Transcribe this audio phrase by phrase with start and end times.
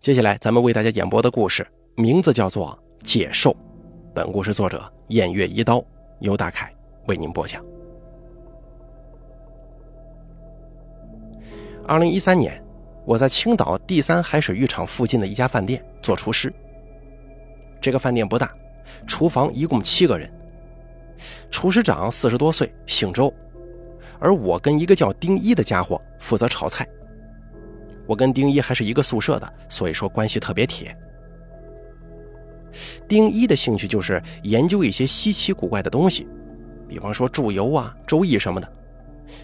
[0.00, 3.50] 接下来咱们为大家演播的故事名字叫做《解寿》，
[4.14, 5.82] 本故事作者偃月一刀，
[6.20, 6.72] 由大凯
[7.06, 7.64] 为您播讲。
[11.86, 12.62] 二零一三年，
[13.04, 16.52] 我在青岛第三海水浴场附近的一家饭店做厨师。
[17.80, 18.54] 这个饭店不大，
[19.06, 20.30] 厨房一共七个人。
[21.50, 23.32] 厨师长四十多岁，姓周，
[24.20, 26.86] 而我跟一个叫丁一的家伙负责炒菜。
[28.06, 30.96] 我跟丁一还是一个宿舍的，所以说关系特别铁。
[33.08, 36.26] 丁一的兴趣就是研究一些稀奇古怪的东西，
[36.86, 38.72] 比方说祝由啊、周易什么的，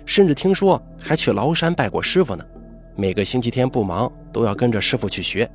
[0.05, 2.45] 甚至听说还去崂山拜过师傅呢。
[2.95, 5.51] 每个星期天不忙都要跟着师傅去学。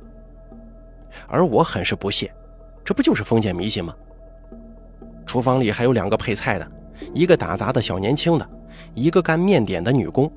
[1.28, 2.32] 而我很是不屑，
[2.84, 3.94] 这不就是封建迷信吗？
[5.24, 6.72] 厨房里还有两个配菜的，
[7.14, 8.50] 一个打杂的小年轻的，
[8.94, 10.30] 一个干面点的女工。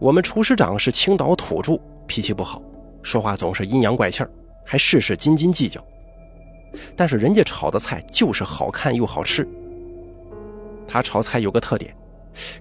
[0.00, 2.62] 我们厨师长是青岛土著，脾气不好，
[3.02, 4.30] 说话总是阴阳怪气儿，
[4.64, 5.84] 还事事斤斤计较。
[6.96, 9.46] 但是人家炒的菜就是好看又好吃。
[10.88, 11.94] 他炒菜有个特点，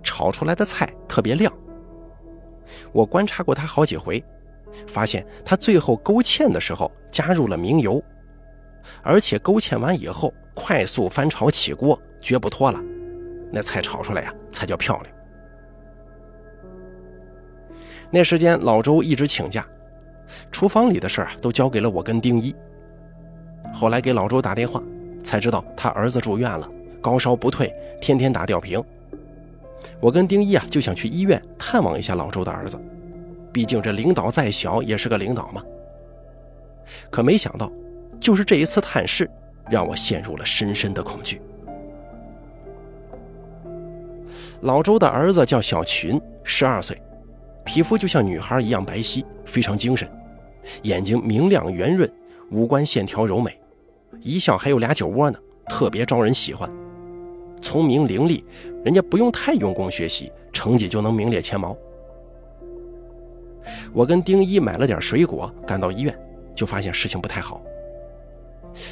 [0.03, 1.51] 炒出来的菜特别亮。
[2.91, 4.21] 我观察过他好几回，
[4.85, 8.03] 发现他最后勾芡的时候加入了明油，
[9.01, 12.83] 而且勾芡完以后快速翻炒起锅，绝不拖拉，
[13.49, 15.18] 那菜炒出来呀才叫漂亮。
[18.11, 19.65] 那时间，老周一直请假，
[20.51, 22.55] 厨房里的事儿都交给了我跟丁一。
[23.71, 24.81] 后来给老周打电话，
[25.23, 26.67] 才知道他儿子住院了，
[27.01, 28.83] 高烧不退，天天打吊瓶。
[29.99, 32.79] 我跟丁一啊就想去医院探望一下老周的儿子，
[33.53, 35.63] 毕竟这领导再小也是个领导嘛。
[37.11, 37.71] 可没想到，
[38.19, 39.29] 就是这一次探视，
[39.69, 41.39] 让我陷入了深深的恐惧。
[44.61, 46.97] 老周的儿子叫小群，十二岁。
[47.65, 50.09] 皮肤就像女孩一样白皙，非常精神，
[50.83, 52.11] 眼睛明亮圆润，
[52.51, 53.59] 五官线条柔美，
[54.21, 56.69] 一笑还有俩酒窝呢，特别招人喜欢。
[57.61, 58.43] 聪明伶俐，
[58.83, 61.77] 人家不用太用功学习，成绩就能名列前茅。
[63.93, 66.17] 我跟丁一买了点水果，赶到医院，
[66.55, 67.61] 就发现事情不太好。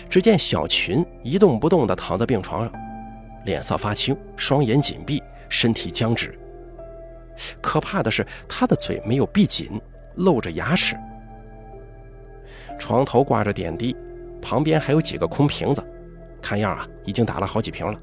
[0.09, 2.73] 只见小群一动不动地躺在病床上，
[3.45, 6.37] 脸色发青，双眼紧闭，身体僵直。
[7.61, 9.79] 可怕的是，他的嘴没有闭紧，
[10.15, 10.95] 露着牙齿。
[12.79, 13.95] 床头挂着点滴，
[14.41, 15.83] 旁边还有几个空瓶子，
[16.41, 17.99] 看样啊，已经打了好几瓶了。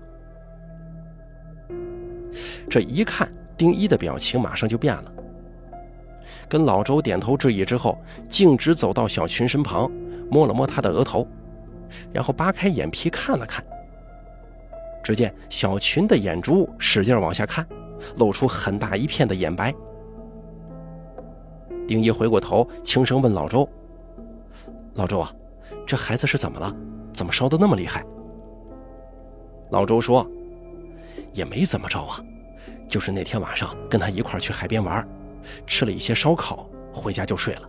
[2.68, 5.12] 这一看，丁一的表情马上就变了，
[6.48, 7.96] 跟老周点头致意之后，
[8.28, 9.88] 径直走到小群身旁，
[10.30, 11.26] 摸了摸他的额头，
[12.12, 13.64] 然后扒开眼皮看了看。
[15.04, 17.64] 只见小群的眼珠使劲往下看。
[18.16, 19.74] 露出很大一片的眼白。
[21.86, 23.68] 丁一回过头，轻声问老周
[24.94, 25.30] ：“老周啊，
[25.86, 26.74] 这孩子是怎么了？
[27.12, 28.04] 怎么烧得那么厉害？”
[29.70, 30.26] 老周说
[31.34, 32.18] ：“也没怎么着啊，
[32.88, 35.06] 就是那天晚上跟他一块去海边玩，
[35.66, 37.68] 吃了一些烧烤，回家就睡了。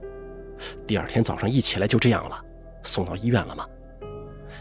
[0.87, 2.41] 第二天早上一起来就这样了，
[2.83, 3.65] 送到医院了嘛。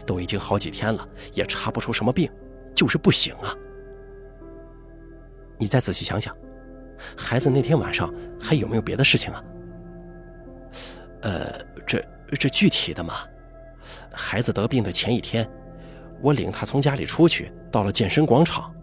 [0.05, 2.29] 都已经好几天了，也查不出什么病，
[2.75, 3.55] 就是不醒啊。”
[5.57, 6.35] 你再仔细想想，
[7.17, 9.43] 孩子那天晚上还有没有别的事情啊？
[11.21, 12.03] 呃，这
[12.37, 13.15] 这具体的嘛，
[14.11, 15.49] 孩子得病的前一天，
[16.21, 18.73] 我领他从家里出去，到了健身广场，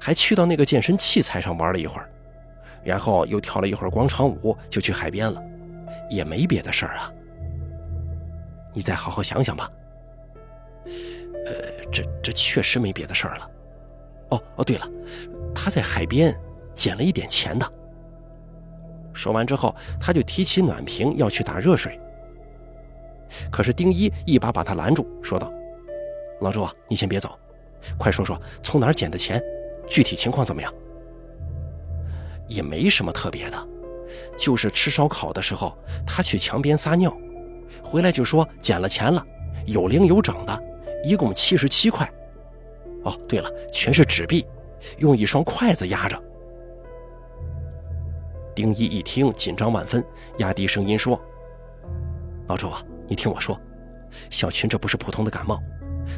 [0.00, 2.08] 还去到那个健身器材上玩了一会儿，
[2.82, 5.42] 然后又跳了一会儿广场舞，就去海边了，
[6.08, 7.12] 也没别的事儿啊。
[8.72, 9.70] 你再好好想想吧。
[11.46, 11.52] 呃，
[11.92, 13.50] 这这确实没别的事儿了。
[14.30, 14.88] 哦哦，对了。
[15.64, 16.38] 他在海边
[16.72, 17.68] 捡了一点钱的。
[19.12, 21.98] 说完之后，他就提起暖瓶要去打热水。
[23.50, 25.52] 可是丁一一把把他拦住，说道
[26.40, 27.36] ：“老周啊，你先别走，
[27.98, 29.42] 快说说从哪儿捡的钱，
[29.88, 30.72] 具体情况怎么样？”
[32.46, 33.68] 也没什么特别的，
[34.36, 37.14] 就是吃烧烤的时候，他去墙边撒尿，
[37.82, 39.26] 回来就说捡了钱了，
[39.66, 40.62] 有零有整的，
[41.04, 42.08] 一共七十七块。
[43.04, 44.46] 哦，对了，全是纸币。
[44.98, 46.22] 用一双筷子压着。
[48.54, 50.04] 丁一一听，紧张万分，
[50.38, 51.20] 压低声音说
[52.48, 53.58] ：“老周啊，你听我说，
[54.30, 55.62] 小群这不是普通的感冒，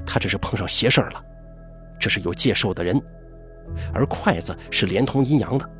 [0.07, 1.23] 他这是碰上邪事儿了。
[1.99, 2.99] 这是有借寿的人，
[3.93, 5.71] 而筷子是连通阴阳的，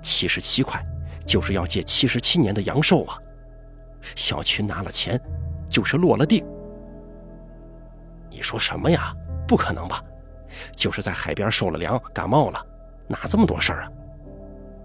[0.00, 0.80] 七十七块
[1.26, 3.18] 就是要借七十七年的阳寿啊。
[4.14, 5.20] 小群拿了钱，
[5.68, 6.46] 就是落了定。
[8.30, 9.12] 你说什么呀？
[9.48, 10.00] 不可能吧？”
[10.74, 12.64] 就是在海边受了凉，感冒了，
[13.06, 13.92] 哪这么多事儿啊？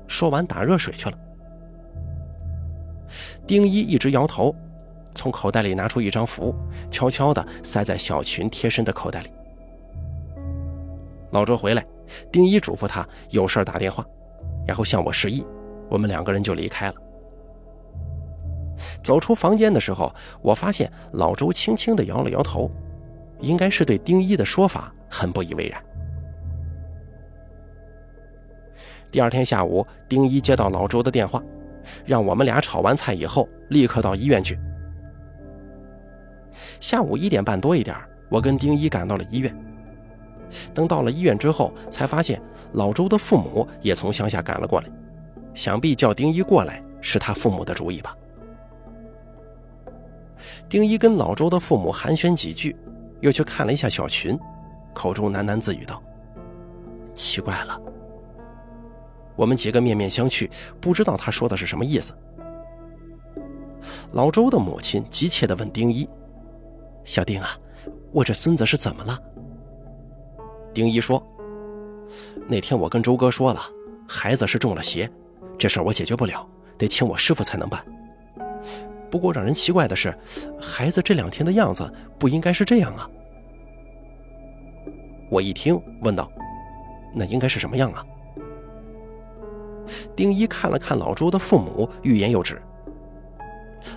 [0.08, 1.18] 说完，打热水去了。
[3.46, 4.56] 丁一一直摇头，
[5.14, 6.56] 从口袋里拿出一张符，
[6.90, 9.32] 悄悄地塞在小群贴身的口袋里。
[11.32, 11.86] 老周回来，
[12.32, 14.06] 丁一嘱咐他有事打电话，
[14.68, 15.46] 然后向我示意，
[15.90, 16.96] 我们两个人就离开了。
[19.02, 22.70] 走出房间的时候，我发现老周轻轻地摇了摇头，
[23.40, 25.80] 应该是对丁一的说法很不以为然。
[29.12, 31.40] 第二天下午，丁一接到老周的电话，
[32.04, 34.58] 让我们俩炒完菜以后立刻到医院去。
[36.80, 37.96] 下午一点半多一点，
[38.28, 39.56] 我跟丁一赶到了医院。
[40.74, 44.90] 等到了医院之后，才发现老周的父母也从乡下赶了过来，
[45.54, 48.18] 想必叫丁一过来是他父母的主意吧。
[50.68, 52.76] 丁一跟老周的父母寒暄几句，
[53.22, 54.38] 又去看了一下小群，
[54.94, 56.02] 口中喃喃自语道
[57.14, 57.80] ：“奇怪了。”
[59.36, 60.50] 我们几个面面相觑，
[60.80, 62.14] 不知道他说的是什么意思。
[64.12, 66.08] 老周的母亲急切地问丁一
[67.04, 67.50] ：“小丁啊，
[68.12, 69.20] 我这孙子是怎么了？”
[70.72, 71.22] 丁一说
[72.48, 73.62] ：“那天我跟周哥说了，
[74.08, 75.10] 孩子是中了邪，
[75.58, 76.48] 这事儿我解决不了，
[76.78, 77.84] 得请我师傅才能办。
[79.10, 80.16] 不过让人奇怪的是，
[80.62, 83.10] 孩子这两天的样子不应该是这样啊。”
[85.34, 86.32] 我一听，问道
[87.12, 88.06] ：“那应该是什么样啊？”
[90.16, 92.62] 丁一看了看老周的父母，欲言又止。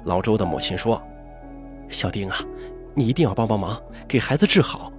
[0.04, 0.98] 老周的母亲说
[1.90, 2.36] ：“小丁啊，
[2.94, 3.78] 你一定要帮帮忙，
[4.08, 4.90] 给孩子治好。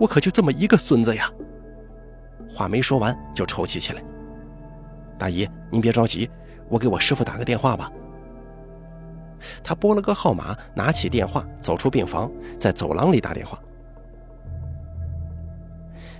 [0.00, 1.30] 我可就这么一个孙子呀。”
[2.50, 4.02] 话没说完，就抽泣起来。
[5.16, 6.28] 大姨，您别着急，
[6.68, 7.92] 我给我师傅打个电话吧。
[9.62, 12.28] 他拨了个号码，拿起电话，走出病房，
[12.58, 13.56] 在走廊里打电话。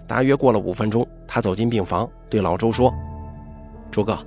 [0.06, 2.92] 大约过了五分钟，他走进病房，对老周说。
[3.90, 4.18] 周哥，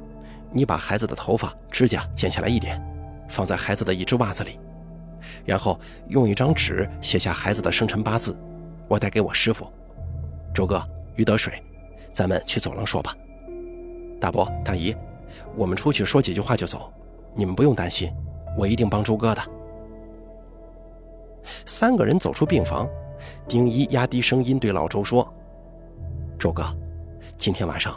[0.51, 2.81] 你把孩子的头发、指甲剪下来一点，
[3.29, 4.59] 放在孩子的一只袜子里，
[5.45, 8.35] 然后用一张纸写下孩子的生辰八字，
[8.87, 9.67] 我带给我师傅。
[10.53, 10.83] 周哥，
[11.15, 11.63] 于得水，
[12.11, 13.15] 咱们去走廊说吧。
[14.19, 14.95] 大伯、大姨，
[15.55, 16.91] 我们出去说几句话就走，
[17.33, 18.11] 你们不用担心，
[18.57, 19.41] 我一定帮周哥的。
[21.65, 22.87] 三个人走出病房，
[23.47, 25.31] 丁一压低声音对老周说
[26.39, 26.65] ：“周哥，
[27.38, 27.95] 今天晚上。”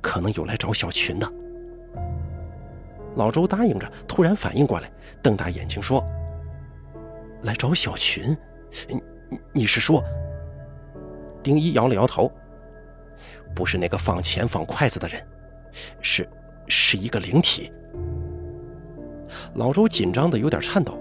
[0.00, 1.32] 可能有来找小群的。
[3.16, 4.90] 老周答应着，突然反应过来，
[5.20, 6.04] 瞪大眼睛说
[7.42, 8.36] ：“来找小群？
[8.88, 9.02] 你
[9.52, 10.02] 你是说？”
[11.42, 12.30] 丁一摇了摇头
[13.54, 15.20] ：“不是那个放钱放筷子的人，
[16.00, 16.28] 是
[16.68, 17.72] 是一个灵体。”
[19.54, 20.96] 老周紧张的有点颤抖：“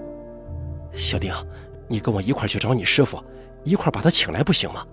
[0.94, 1.32] 小丁，
[1.88, 3.24] 你跟我一块去找你师傅，
[3.64, 4.86] 一块把他请来不行吗？”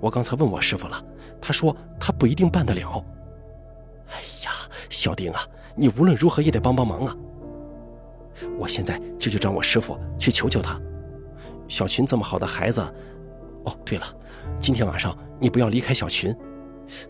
[0.00, 1.04] 我刚才问我师傅了，
[1.40, 3.04] 他说他不一定办得了。
[4.08, 4.14] 哎
[4.44, 4.52] 呀，
[4.88, 5.40] 小丁啊，
[5.74, 7.16] 你无论如何也得帮帮忙啊！
[8.58, 10.80] 我现在就去找我师傅去求求他。
[11.68, 12.80] 小群这么好的孩子，
[13.64, 14.04] 哦，对了，
[14.60, 16.36] 今天晚上你不要离开小群，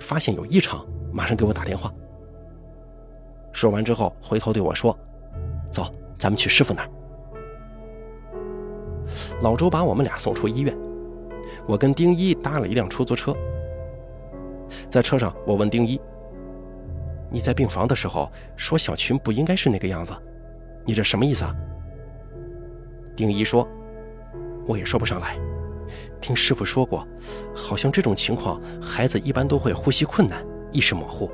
[0.00, 1.92] 发现有异常马上给我打电话。
[3.52, 4.96] 说完之后，回头对我说
[5.70, 6.90] ：“走，咱们去师傅那儿。”
[9.42, 10.76] 老周把我们俩送出医院。
[11.66, 13.34] 我跟丁一搭了一辆出租车，
[14.88, 16.00] 在车上，我问丁一
[17.28, 20.14] ：“你在病房的时候说小群不应该是那个样子，
[20.84, 21.55] 你这什么意思啊？”
[23.17, 23.67] 丁一说
[24.64, 25.36] ：“我也说不上来，
[26.20, 27.06] 听师傅说过，
[27.52, 31.29] 好像这种情况孩子一般都会呼吸困难、意识模糊，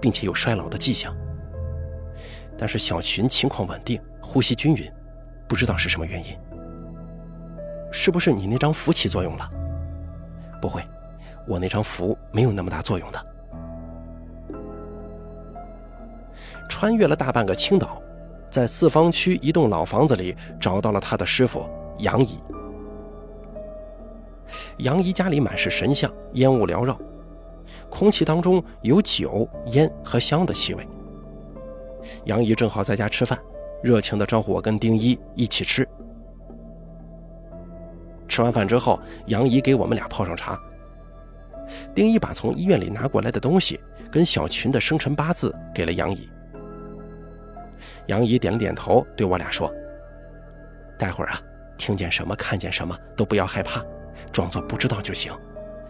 [0.00, 1.14] 并且有衰老的迹象。
[2.58, 4.90] 但是小群情况稳定，呼吸均匀，
[5.46, 6.36] 不知道是什么原因，
[7.92, 9.48] 是不是你那张符起作用了？”
[10.66, 10.82] 不会，
[11.46, 13.26] 我那张符没有那么大作用的。
[16.68, 18.02] 穿越了大半个青岛，
[18.50, 22.40] 在四方区一栋老房子里找到了他的师傅杨姨。
[24.78, 26.98] 杨姨家里满是神像，烟雾缭绕，
[27.88, 30.84] 空气当中有酒、烟和香的气味。
[32.24, 33.38] 杨姨正好在家吃饭，
[33.84, 35.88] 热情地招呼我跟丁一一起吃。
[38.28, 40.58] 吃完饭之后，杨姨给我们俩泡上茶。
[41.94, 43.80] 丁一把从医院里拿过来的东西
[44.10, 46.28] 跟小群的生辰八字给了杨姨。
[48.06, 49.72] 杨姨点了点头，对我俩说
[50.96, 51.40] ：“待会儿啊，
[51.76, 53.84] 听见什么、看见什么都不要害怕，
[54.30, 55.32] 装作不知道就行，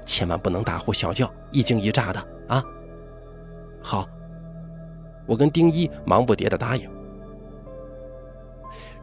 [0.05, 2.65] 千万不能大呼小叫、一惊一乍的啊。”
[3.83, 4.09] 好，
[5.27, 6.89] 我跟丁一忙不迭的答应。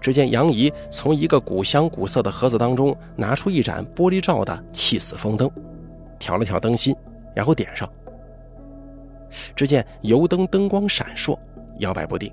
[0.04, 5.50] 只见杨姨从一个古香古色的盒子当中拿出一盏玻璃罩的气死风灯，
[6.20, 6.94] 挑了挑灯芯，
[7.34, 7.90] 然后点上。
[9.56, 11.40] 只见油灯灯光闪烁，
[11.80, 12.30] 摇摆不定。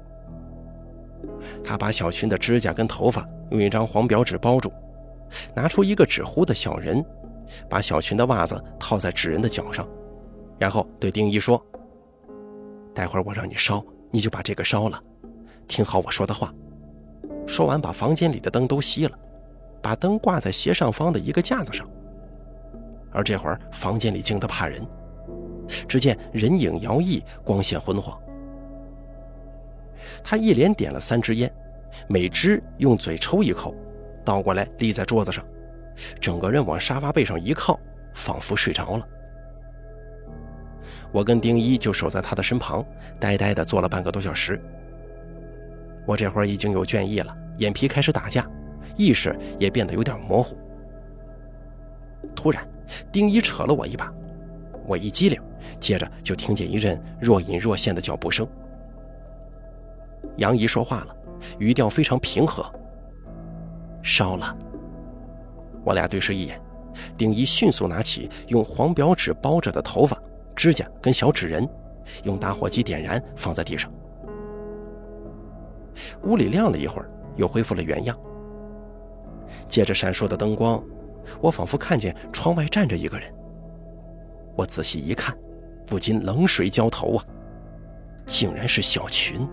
[1.62, 4.72] 他把小群的指甲跟头发用一张黄表纸包住，
[5.54, 7.00] 拿出一个纸糊的小人，
[7.68, 9.88] 把小群的袜子套在纸人的脚上，
[10.58, 11.64] 然后对丁一说
[12.92, 15.00] ：“待会儿我让你烧，你就把这个烧了，
[15.68, 16.52] 听好我说的话。”
[17.50, 19.18] 说完，把房间里的灯都熄了，
[19.82, 21.84] 把灯挂在斜上方的一个架子上。
[23.10, 24.86] 而这会儿，房间里静得怕人，
[25.88, 28.16] 只见人影摇曳，光线昏黄。
[30.22, 31.52] 他一连点了三支烟，
[32.08, 33.74] 每支用嘴抽一口，
[34.24, 35.44] 倒过来立在桌子上，
[36.20, 37.76] 整个人往沙发背上一靠，
[38.14, 39.08] 仿佛睡着了。
[41.10, 42.86] 我跟丁一就守在他的身旁，
[43.18, 44.62] 呆呆地坐了半个多小时。
[46.10, 48.44] 我这会儿已经有倦意了，眼皮开始打架，
[48.96, 50.58] 意识也变得有点模糊。
[52.34, 52.68] 突然，
[53.12, 54.12] 丁一扯了我一把，
[54.88, 55.40] 我一激灵，
[55.78, 58.44] 接着就听见一阵若隐若现的脚步声。
[60.38, 61.14] 杨姨说话了，
[61.60, 62.68] 语调非常平和。
[64.02, 64.58] 烧了。
[65.84, 66.60] 我俩对视一眼，
[67.16, 70.20] 丁一迅速拿起用黄表纸包着的头发、
[70.56, 71.64] 指甲跟小纸人，
[72.24, 73.88] 用打火机点燃，放在地上。
[76.24, 78.18] 屋里亮了一会儿，又恢复了原样。
[79.68, 80.82] 借着闪烁的灯光，
[81.40, 83.32] 我仿佛看见窗外站着一个人。
[84.56, 85.36] 我仔细一看，
[85.86, 87.24] 不禁冷水浇头啊！
[88.26, 89.48] 竟然是小群。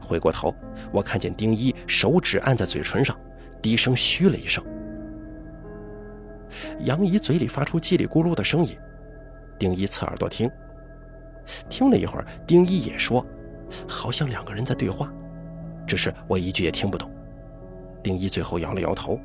[0.00, 0.54] 回过头，
[0.92, 3.16] 我看见丁一手指按在嘴唇上，
[3.62, 4.64] 低声嘘了一声。
[6.80, 8.76] 杨姨嘴里发出叽里咕噜的声音，
[9.58, 10.50] 丁一侧耳朵听。
[11.68, 13.24] 听了一会儿，丁一也说。
[13.86, 15.12] 好像两个人在对话，
[15.86, 17.10] 只是我一句也听不懂。
[18.02, 19.18] 丁一最后摇了摇头。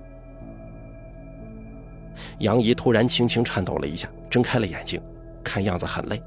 [2.39, 5.01] 杨姨突然轻轻颤抖了一下，睁开了眼睛，
[5.43, 6.21] 看样子很累。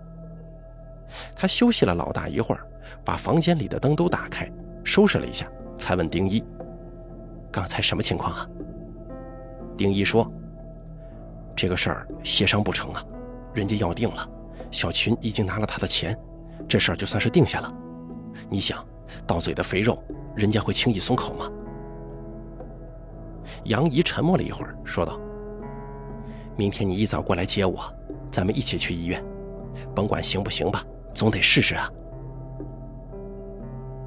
[1.35, 2.67] 她休息了老大一会儿，
[3.05, 4.51] 把房间里的灯都打开，
[4.83, 5.47] 收拾了一下，
[5.79, 6.43] 才问丁一
[7.53, 8.49] ：“刚才什么情况啊？”
[9.77, 10.31] 丁一说
[11.55, 13.05] ：“这个事儿协商不成啊，
[13.55, 14.29] 人家要定了，
[14.71, 16.19] 小群已经拿了他的钱，
[16.69, 17.73] 这事儿就算是定下了。”
[18.49, 18.85] 你想，
[19.27, 20.03] 到嘴的肥肉，
[20.35, 21.51] 人家会轻易松口吗？
[23.65, 25.19] 杨姨沉默了一会儿，说道
[26.57, 27.81] ：“明天你一早过来接我，
[28.31, 29.23] 咱们一起去医院，
[29.95, 31.91] 甭管行不行吧，总得试试啊。”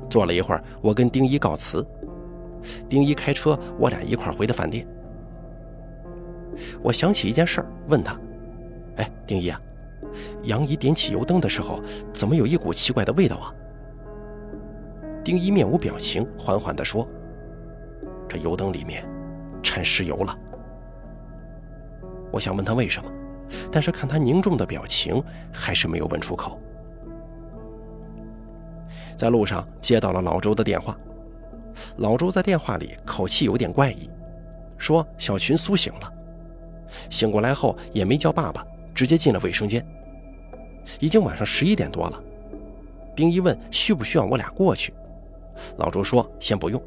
[0.09, 1.85] 坐了一会儿，我跟丁一告辞，
[2.87, 4.87] 丁一开车，我俩一块回的饭店。
[6.81, 8.17] 我想起一件事儿，问他
[8.97, 9.61] ：“哎，丁一啊，
[10.43, 11.81] 杨姨点起油灯的时候，
[12.13, 13.53] 怎么有一股奇怪的味道啊？”
[15.23, 17.07] 丁一面无表情，缓缓地说
[18.27, 19.07] ：“这油灯里面
[19.61, 20.37] 掺石油了。”
[22.31, 23.11] 我想问他为什么，
[23.71, 25.21] 但是看他凝重的表情，
[25.51, 26.59] 还是没有问出口。
[29.17, 30.97] 在路上接到了老周的电话，
[31.97, 34.09] 老周在电话里口气有点怪异，
[34.77, 36.13] 说小群苏醒了，
[37.09, 39.85] 醒过来后也没叫爸爸，直接进了卫生间。
[40.99, 42.23] 已经晚上十一点多了，
[43.15, 44.93] 丁一问需不需要我俩过去。
[45.77, 46.81] 老周说：“先不用。”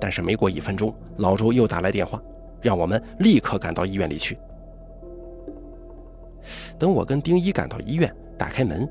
[0.00, 2.20] 但是没过一分钟，老周又打来电话，
[2.60, 4.38] 让我们立刻赶到医院里去。
[6.78, 8.86] 等我跟丁一赶到医院，打开门，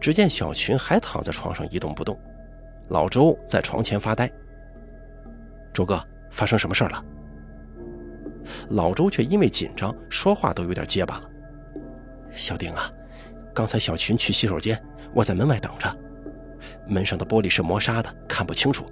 [0.00, 2.18] 只见小群还躺在床上一动不动，
[2.88, 4.30] 老周在床前发呆。
[5.72, 7.04] 周哥，发生什么事了？
[8.70, 11.30] 老周却因为紧张，说话都有点结巴了。
[12.30, 12.90] 小丁啊，
[13.52, 15.94] 刚才小群去洗手间，我在门外等着。
[16.92, 18.84] 门上的玻璃是磨砂的，看不清楚，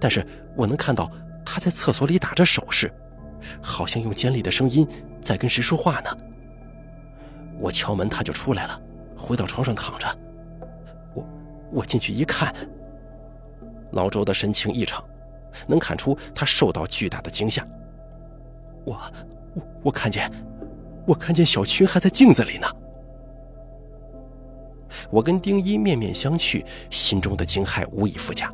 [0.00, 1.10] 但是我能看到
[1.44, 2.92] 他在厕所里打着手势，
[3.62, 4.88] 好像用尖利的声音
[5.20, 6.16] 在跟谁说话呢。
[7.60, 8.80] 我敲门，他就出来了，
[9.16, 10.06] 回到床上躺着。
[11.14, 11.28] 我
[11.70, 12.54] 我进去一看，
[13.92, 15.04] 老周的神情异常，
[15.66, 17.66] 能看出他受到巨大的惊吓。
[18.84, 19.00] 我
[19.54, 20.30] 我我看见，
[21.06, 22.66] 我看见小群还在镜子里呢。
[25.10, 28.52] 我跟丁一面面相觑，心中的惊骇无以复加。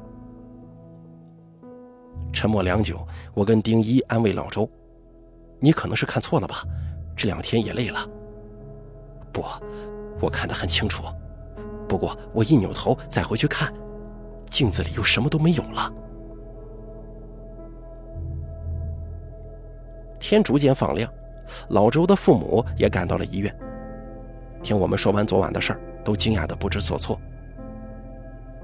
[2.32, 4.68] 沉默良久，我跟丁一安慰老周
[5.60, 6.64] ：“你可能是看错了吧？
[7.16, 8.06] 这两天也累了。
[9.32, 9.44] ”“不，
[10.20, 11.04] 我看得很清楚。
[11.88, 13.72] 不过我一扭头再回去看，
[14.50, 15.92] 镜子里又什么都没有了。”
[20.18, 21.10] 天逐渐放亮，
[21.68, 23.54] 老周的父母也赶到了医院。
[24.62, 25.80] 听我们说完昨晚的事儿。
[26.04, 27.20] 都惊讶的不知所措。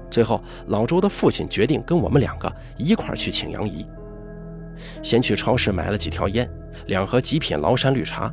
[0.09, 3.85] 最后，老周的父亲决定跟我们两个一块去请杨姨。
[5.01, 6.49] 先去超市买了几条烟，
[6.87, 8.29] 两盒极品崂山绿茶。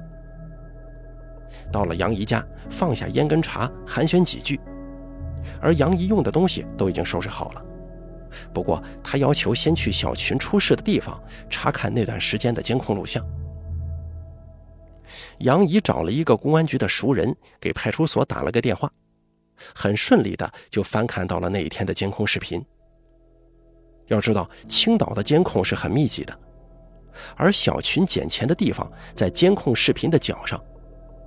[1.70, 4.60] 到了杨姨家，放下烟跟茶，寒暄几句。
[5.60, 7.64] 而杨姨用的东西都已经收拾好了。
[8.52, 13.24] 不过，他要求先去小群出事的地方查看那段时间的监控录像。
[15.38, 18.90] 杨姨找了一个公安局的熟人，给派出所打了个电话，
[19.74, 22.64] 很顺利的就翻看到了那一天的监控视频。
[24.06, 26.38] 要知道，青岛的监控是很密集的，
[27.36, 30.62] 而小群捡钱的地方在监控视频的角上，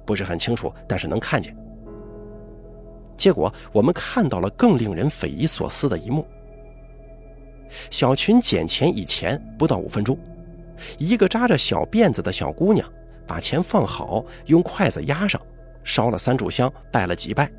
[0.05, 1.55] 不是很清楚，但是能看见。
[3.15, 6.25] 结果，我们看到了更令人匪夷所思的一幕。
[7.91, 10.17] 小群捡钱以前不到五分钟，
[10.97, 12.91] 一个扎着小辫子的小姑娘
[13.31, 15.41] 把钱放好，用筷子压上，
[15.85, 17.49] 烧了三炷香，拜了几拜，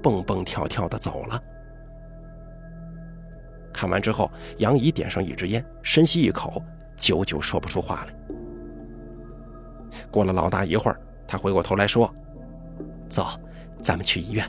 [0.00, 1.42] 蹦蹦跳跳的走了。
[3.72, 6.62] 看完之后，杨姨点上一支烟，深吸一口，
[6.94, 8.14] 久久说不出话来。
[10.12, 12.08] 过了老大一会儿，他回过头来说
[13.10, 13.26] ：“走，
[13.82, 14.48] 咱们去医院。”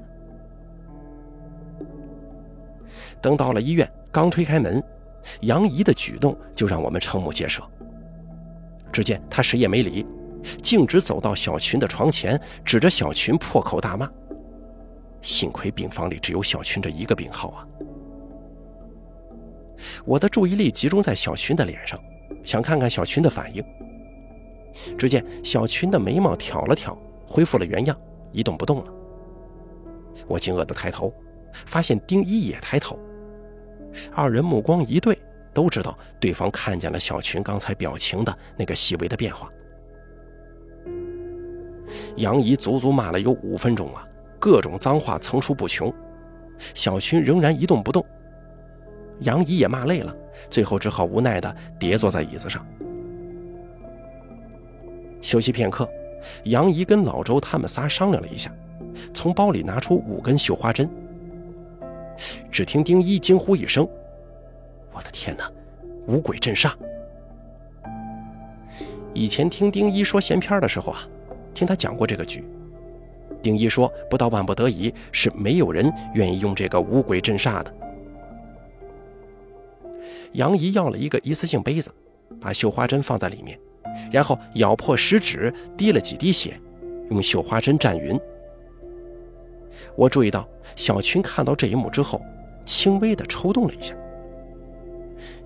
[3.20, 4.80] 等到了医院，刚推开门。
[5.42, 7.64] 杨姨的举动就让我们瞠目结舌。
[8.92, 10.06] 只见她谁也没理，
[10.62, 14.10] 径直走到小群的床前，指着小群破口大骂。
[15.22, 17.68] 幸亏病房里只有小群这一个病号啊！
[20.06, 22.00] 我的注意力集中在小群的脸上，
[22.44, 23.64] 想看看小群的反应。
[24.98, 28.00] 只见小群的眉毛挑了挑，恢复了原样，
[28.32, 28.94] 一动不动了。
[30.28, 31.14] 我惊愕地抬头，
[31.66, 32.98] 发现丁一也抬头。
[34.14, 35.18] 二人目光一对，
[35.54, 39.52] 都知道对方看见了小群刚才表情的那个细微的变化。
[42.18, 44.08] 杨姨足足骂了有五分钟啊，
[44.40, 45.94] 各种脏话层出不穷。
[46.74, 48.04] 小群仍然一动不动，
[49.20, 50.16] 杨姨也骂累了，
[50.50, 52.66] 最后只好无奈地跌坐在椅子上。
[55.22, 55.88] 休息片刻，
[56.46, 58.52] 杨姨跟老周他们仨商量了一下，
[59.14, 60.90] 从包里拿出五根绣花针。
[62.52, 63.88] 只听丁一惊呼一声
[64.92, 65.52] ：“我的天哪！
[66.08, 66.72] 五鬼镇煞！”
[69.14, 71.08] 以前听丁一说闲篇的时候啊，
[71.58, 72.44] 听他讲过这个局。
[73.42, 77.74] 丁一说，不到万不得已，是没有人愿意用这个五鬼镇煞的。
[80.34, 81.90] 杨姨要了一个一次性杯子，
[82.40, 83.60] 把绣花针放在里面，
[84.12, 86.60] 然后咬破食指，滴了几滴血，
[87.10, 88.20] 用绣花针蘸匀。
[89.96, 92.22] 我注意到小群看到这一幕之后，
[92.66, 93.96] 轻微的抽动了一下。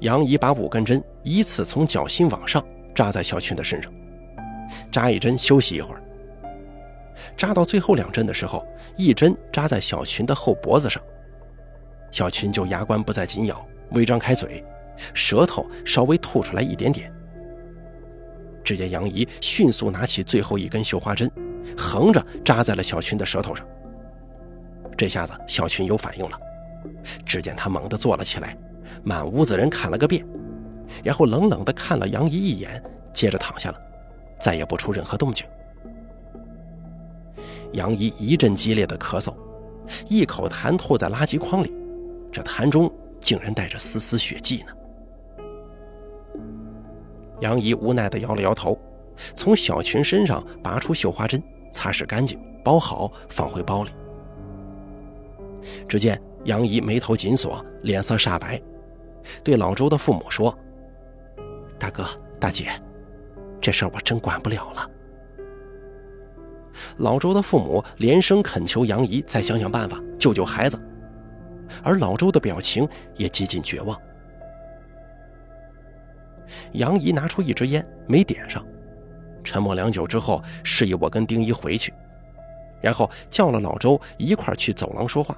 [0.01, 2.61] 杨姨把五根针依次从脚心往上
[2.93, 3.89] 扎在小群的身上，
[4.91, 6.01] 扎一针休息一会儿。
[7.37, 8.65] 扎到最后两针的时候，
[8.97, 11.01] 一针扎在小群的后脖子上，
[12.11, 14.63] 小群就牙关不再紧咬，微张开嘴，
[15.13, 17.11] 舌头稍微吐出来一点点。
[18.63, 21.29] 只见杨姨迅速拿起最后一根绣花针，
[21.77, 23.65] 横着扎在了小群的舌头上。
[24.97, 26.39] 这下子小群有反应了，
[27.25, 28.55] 只见他猛地坐了起来，
[29.03, 30.23] 满屋子人看了个遍，
[31.03, 33.81] 然后冷冷地看了杨姨一眼，接着躺下了，
[34.41, 35.45] 再也不出任何动静。
[37.73, 39.33] 杨姨一阵激烈的咳嗽，
[40.09, 41.73] 一口痰吐在垃圾筐里，
[42.31, 44.73] 这痰中竟然带着丝丝血迹呢。
[47.39, 48.77] 杨姨无奈地摇了摇头，
[49.35, 53.91] 从小群身上拔出绣花针，擦拭干净，包好，放回包里。
[55.87, 58.61] 只见杨姨眉头紧锁，脸色煞白，
[59.43, 60.55] 对老周的父母说
[61.79, 62.05] ：“大哥
[62.39, 62.69] 大姐，
[63.61, 64.89] 这事儿我真管不了了。”
[66.97, 70.79] 老周的父母连声恳求杨姨再想想办法救救孩子，
[71.83, 73.99] 而老周的表情也几近绝望。
[76.73, 78.65] 杨姨拿出一支烟，没点上，
[79.43, 81.93] 沉默良久之后，示意我跟丁一回去，
[82.81, 85.35] 然后叫了老周一块去走廊说话。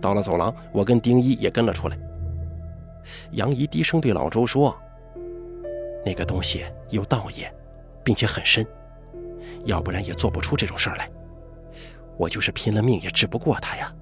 [0.00, 1.98] 到了走廊，我跟丁一也跟了出来。
[3.32, 4.74] 杨姨低声对老周说
[6.08, 7.54] ：“那个东西有道业，
[8.02, 8.66] 并且很深，
[9.66, 11.06] 要不然也做不出这种事儿来。
[12.16, 13.94] 我就是拼了命也治不过他呀。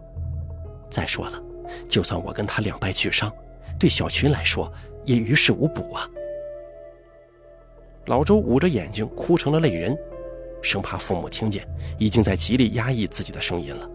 [0.89, 1.43] 再说了，
[1.89, 3.29] 就算我跟他两败俱伤，
[3.77, 4.73] 对小群来说
[5.05, 6.09] 也于事无补啊。”
[8.07, 9.99] 老周捂着眼睛哭成了泪人，
[10.63, 11.67] 生怕父母听见，
[11.99, 13.91] 已经在极力压抑自己的声音了。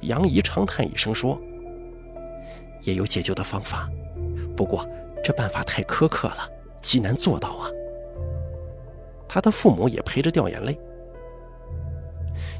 [0.00, 1.38] 杨姨长叹一声说
[2.80, 3.90] ：“也有解救的方法，
[4.56, 4.88] 不过
[5.22, 6.50] 这办法太苛刻了，
[6.80, 7.70] 极难做到啊。”
[9.28, 10.78] 他的父母也陪着掉眼泪。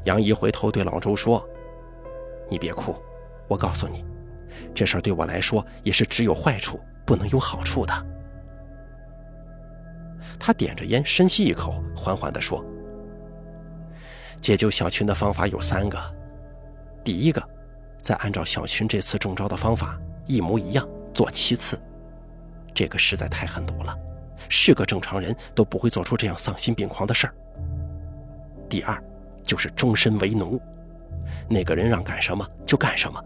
[0.05, 1.47] 杨姨回头对老周说
[2.49, 2.95] ：“你别哭，
[3.47, 4.05] 我告诉你，
[4.73, 7.93] 这事儿对我来说也是只有坏处，不能有好处的。”
[10.39, 12.63] 他点着烟，深吸一口，缓缓地说
[14.39, 15.99] ：“解救小群的方法有三个。”
[17.03, 17.43] 第一个，
[18.01, 21.79] 再按照小群这次中招的方法一模一样做七次，
[22.73, 23.97] 这个实在太狠毒了，
[24.49, 27.33] 是个正常人都不会做出这样丧心病狂的事儿。
[28.69, 29.01] 第二，
[29.43, 30.61] 就是终身为奴，
[31.49, 33.23] 那个人让干什么就干什么，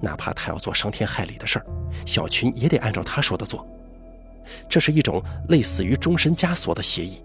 [0.00, 1.66] 哪怕他要做伤天害理的事儿，
[2.06, 3.66] 小群也得按照他说的做。
[4.68, 7.22] 这是一种类似于终身枷锁的协议，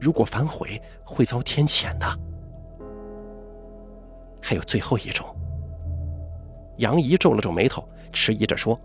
[0.00, 2.18] 如果反悔会遭天谴的。
[4.40, 5.26] 还有最后一种，
[6.76, 8.80] 杨怡皱了皱眉头，迟疑着说：“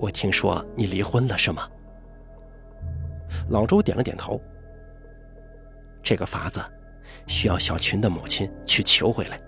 [0.00, 1.68] 我听说你离婚了，是吗？”
[3.50, 4.40] 老周点了点头。
[6.02, 6.58] 这个法子
[7.26, 9.38] 需要小群的母亲去求回来，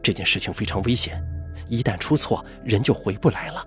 [0.00, 1.20] 这件事情非常危险，
[1.68, 3.66] 一旦出错，人就回不来了。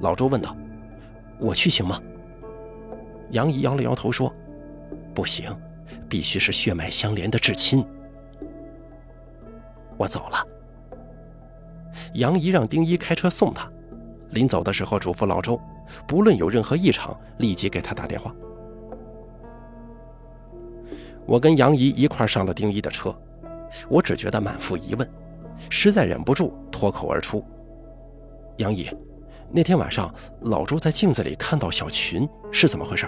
[0.00, 0.56] 老周问道
[1.38, 2.02] ：“我去行吗？”
[3.30, 4.34] 杨姨摇了摇头说
[5.14, 5.56] ：“不行，
[6.08, 7.86] 必须是血脉相连的至亲。”
[9.96, 10.44] 我走了。
[12.14, 13.70] 杨姨让丁一开车送她，
[14.30, 15.60] 临走的时候嘱咐老周，
[16.06, 18.34] 不论有任何异常，立即给他打电话。
[21.26, 23.14] 我跟杨姨一块上了丁一的车，
[23.88, 25.10] 我只觉得满腹疑问，
[25.68, 27.44] 实在忍不住脱口而出
[28.58, 28.90] ：“杨姨。”
[29.50, 33.06] 那天晚上，老周在镜子里看到小群，是怎么回事？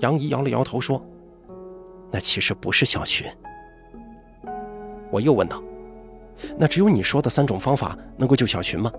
[0.00, 1.00] 杨姨摇了摇头说
[2.10, 3.28] ：“那其实不是小群。”
[5.12, 5.62] 我又问道
[6.58, 8.90] ：“那只有你说的三种方法能够救小群吗？”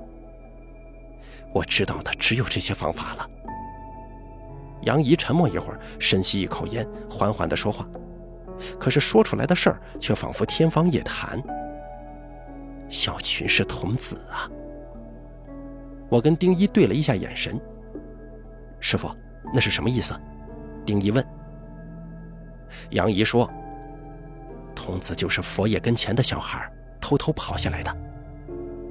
[1.53, 3.29] 我知道的只有这些方法了。
[4.83, 7.85] 杨姨沉默一会儿，深吸一口烟，缓缓地说话，
[8.79, 11.41] 可是说出来的事儿却仿佛天方夜谭。
[12.89, 14.49] 小群是童子啊。
[16.09, 17.59] 我跟丁一对了一下眼神。
[18.79, 19.15] 师傅，
[19.53, 20.13] 那是什么意思？
[20.85, 21.25] 丁一问。
[22.89, 23.49] 杨姨说
[24.75, 27.95] ：“童子就是佛爷跟前的小孩，偷偷跑下来的。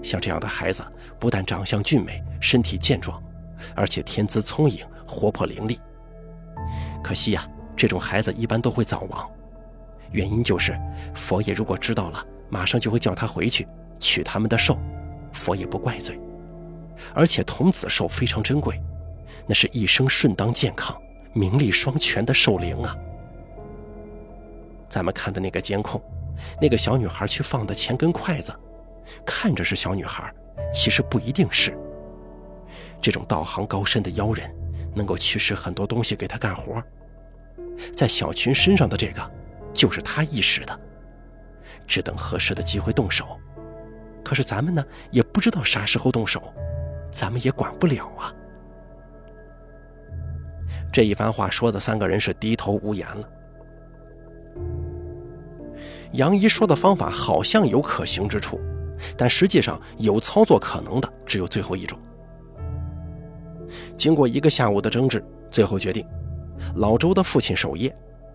[0.03, 0.85] 像这样的孩子，
[1.19, 3.23] 不但长相俊美，身体健壮，
[3.75, 5.79] 而且天资聪颖，活泼伶俐。
[7.03, 9.31] 可惜呀，这种孩子一般都会早亡。
[10.13, 10.79] 原因就是
[11.15, 13.67] 佛爷如果知道了，马上就会叫他回去
[13.99, 14.77] 取他们的寿，
[15.33, 16.19] 佛爷不怪罪。”
[17.15, 18.79] 而且童子寿非常珍贵，
[19.47, 20.95] 那是一生顺当健康、
[21.33, 22.95] 名利双全的寿灵啊！
[24.89, 26.03] 咱们看的那个监控，
[26.61, 28.53] 那个小女孩去放的钱跟筷子，
[29.25, 30.33] 看着是小女孩，
[30.73, 31.77] 其实不一定是。
[33.01, 34.55] 这种道行高深的妖人，
[34.95, 36.83] 能够驱使很多东西给他干活。
[37.97, 39.31] 在小群身上的这个，
[39.73, 40.81] 就是他意识的，
[41.87, 43.39] 只等合适的机会动手。
[44.23, 46.53] 可是咱们呢，也不知道啥时候动手。
[47.11, 48.33] 咱们也管不了啊！
[50.93, 53.29] 这一番话说的，三个人是低头无言了。
[56.13, 58.61] 杨姨说的方法好像有可行之处，
[59.17, 61.99] 但实际上有操作可能的只有最后一种。
[63.97, 66.07] 经过一个下午的争执，最后决定，
[66.77, 67.95] 老周的父亲守夜，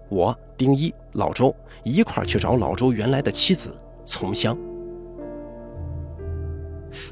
[0.10, 3.76] 我丁一、老周一块去找老周原来的妻子
[4.06, 4.58] 丛香。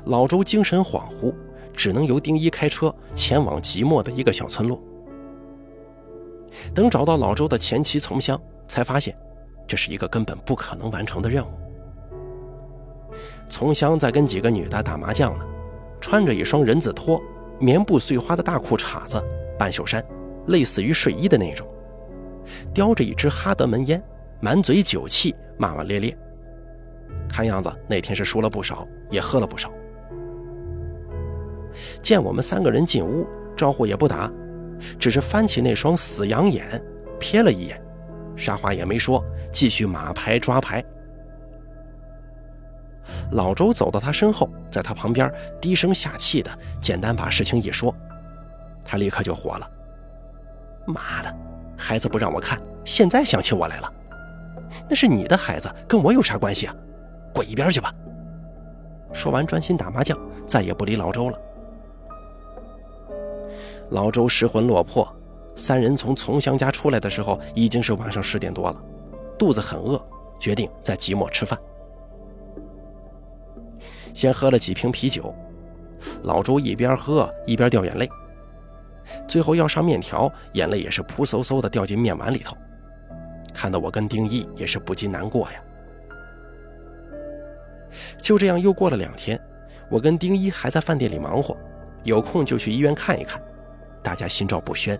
[0.05, 1.33] 老周精神恍惚。
[1.75, 4.79] 只能由丁一开车前往即墨的一个小村落。
[6.71, 9.17] 等找到老周的前妻丛香，才发现
[9.67, 11.49] 这是一个根本不可能完成的任务。
[13.49, 15.45] 从香在跟几个女的打麻将呢，
[16.01, 17.21] 穿着一双人字拖、
[17.59, 19.23] 棉布碎花的大裤衩子、
[19.57, 20.03] 半袖衫，
[20.47, 21.67] 类似于睡衣的那种，
[22.73, 24.03] 叼着一支哈德门烟，
[24.41, 26.17] 满嘴酒气，骂骂咧咧。
[27.29, 29.71] 看样子那天是输了不少，也喝了不少。
[32.01, 33.25] 见我们三个人进屋，
[33.55, 34.31] 招呼也不打，
[34.99, 36.83] 只是翻起那双死羊眼，
[37.19, 37.81] 瞥了一眼，
[38.35, 40.83] 啥话也没说，继续马牌抓牌。
[43.31, 46.49] 老周走到他身后，在他旁边低声下气的
[46.81, 47.93] 简单把事情一说，
[48.85, 49.69] 他立刻就火了
[50.85, 51.35] ：“妈的，
[51.77, 53.93] 孩子不让我看，现在想起我来了？
[54.89, 56.75] 那是你的孩子，跟我有啥关系啊？
[57.33, 57.93] 滚一边去吧！”
[59.13, 61.39] 说完，专心打麻将，再也不理老周了。
[63.91, 65.07] 老周失魂落魄，
[65.55, 68.81] 三人从丛祥家出来的时候已经是晚上十点多了，
[69.37, 70.03] 肚子很饿，
[70.39, 71.59] 决定在即墨吃饭。
[74.13, 75.33] 先喝了几瓶啤酒，
[76.23, 78.09] 老周一边喝一边掉眼泪，
[79.27, 82.55] 最后要上面条，眼泪也是扑嗖嗖的掉进面碗里头，
[83.53, 85.63] 看得我跟丁一也是不禁难过呀。
[88.17, 89.39] 就这样又过了两天，
[89.89, 91.57] 我跟丁一还在饭店里忙活，
[92.03, 93.41] 有空就去医院看一看。
[94.01, 94.99] 大家心照不宣，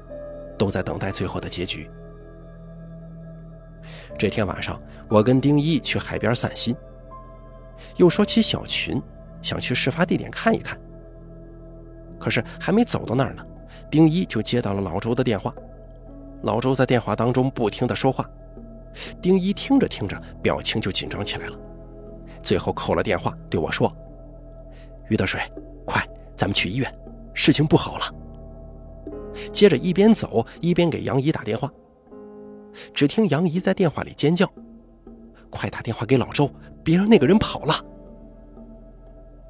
[0.58, 1.90] 都在等待最后的结局。
[4.18, 6.76] 这天晚上，我跟丁一去海边散心，
[7.98, 9.02] 又说起小群，
[9.42, 10.80] 想去事发地点看一看。
[12.20, 13.46] 可是还没走到那儿呢，
[13.92, 15.54] 丁一就接到了老周的电话。
[16.44, 18.30] 老周在电话当中不停的说话，
[19.22, 21.58] 丁一听着听着，表情就紧张起来了，
[22.42, 23.94] 最后扣了电话，对我说
[25.10, 25.40] ：“于德水，
[25.86, 26.94] 快，咱们去医院，
[27.34, 28.06] 事情不好了。”
[29.52, 31.72] 接着一边走一边给杨怡打电话。
[32.94, 34.52] 只听杨怡在电话里尖叫
[35.54, 36.50] ：“快打电话给老周，
[36.84, 37.74] 别让那个人跑了！”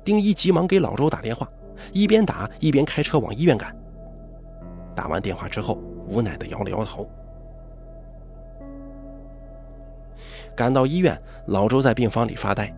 [0.03, 1.47] 丁一急忙给老周打电话，
[1.93, 3.75] 一边打一边开车往医院赶。
[4.93, 7.09] 打完电话之后，无奈的摇了摇头。
[10.55, 12.71] 赶到医院，老周在病房里发呆。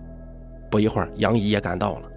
[0.69, 2.09] 不一会儿，杨怡也赶到了。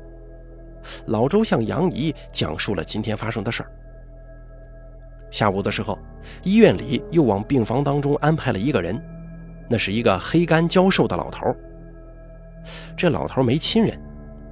[1.06, 3.72] 老周向杨怡讲述了今天发生的事儿。
[5.30, 5.98] 下午的时候，
[6.42, 9.02] 医院里又往病房当中安排了一个人，
[9.68, 11.54] 那是一个黑干焦瘦的老头。
[12.96, 14.00] 这老头没亲人，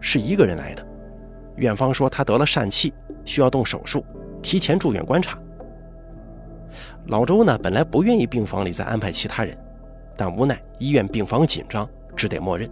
[0.00, 0.86] 是一个人来的。
[1.56, 2.92] 院方说他得了疝气，
[3.24, 4.04] 需要动手术，
[4.42, 5.38] 提前住院观察。
[7.06, 9.56] 老周呢，本来不愿意病房里再安排其他人，
[10.16, 12.70] 但无奈医院病房紧张，只得默认。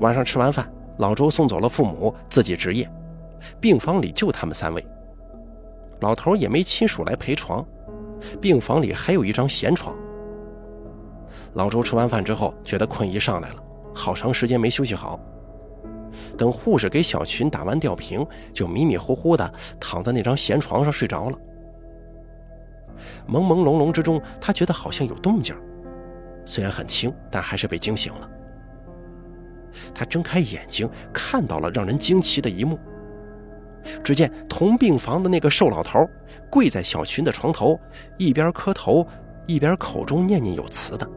[0.00, 2.88] 晚上吃完饭，老周送走了父母，自己值夜，
[3.60, 4.84] 病房里就他们三位。
[6.00, 7.66] 老头也没亲属来陪床，
[8.40, 9.96] 病房里还有一张闲床。
[11.54, 13.56] 老周吃完饭之后，觉得困意上来了，
[13.94, 15.18] 好长时间没休息好。
[16.38, 21.38] 等护士给小群打完吊瓶，就迷迷糊糊的躺在那张闲床上睡着了。
[23.28, 25.54] 朦朦胧胧之中，他觉得好像有动静，
[26.44, 28.30] 虽然很轻，但还是被惊醒了。
[29.94, 32.78] 他睁开眼睛，看到了让人惊奇的一幕。
[34.02, 36.08] 只见同病房的那个瘦老头
[36.50, 37.78] 跪在小群的床头，
[38.18, 39.06] 一边磕头，
[39.46, 41.08] 一边口中念念有词的。